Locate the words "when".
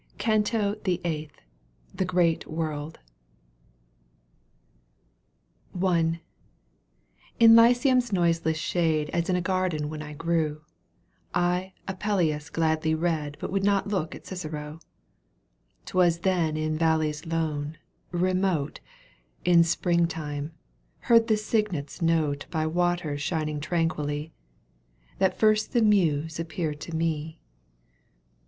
9.89-10.01